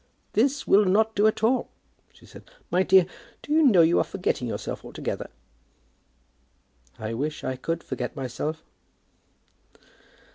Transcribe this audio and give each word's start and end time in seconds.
"This 0.33 0.65
will 0.65 0.83
not 0.85 1.13
do 1.13 1.27
at 1.27 1.43
all," 1.43 1.69
she 2.11 2.25
said. 2.25 2.45
"My 2.71 2.81
dear, 2.81 3.05
do 3.43 3.53
you 3.53 3.61
know 3.61 3.81
that 3.81 3.87
you 3.87 3.99
are 3.99 4.03
forgetting 4.03 4.47
yourself 4.47 4.83
altogether?" 4.83 5.29
"I 6.97 7.13
wish 7.13 7.43
I 7.43 7.55
could 7.55 7.83
forget 7.83 8.15
myself." 8.15 8.63